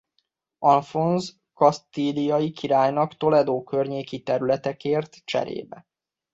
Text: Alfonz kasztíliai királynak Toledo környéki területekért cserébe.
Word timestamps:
Alfonz 0.63 1.29
kasztíliai 1.53 2.51
királynak 2.51 3.17
Toledo 3.17 3.63
környéki 3.63 4.23
területekért 4.23 5.15
cserébe. 5.25 5.87